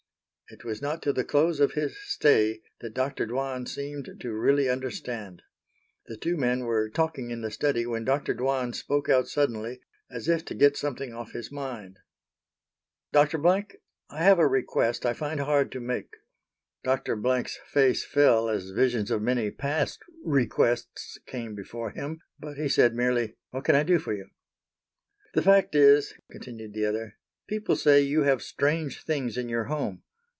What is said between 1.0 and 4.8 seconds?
till the close of his stay that Dr. Dwan seemed to really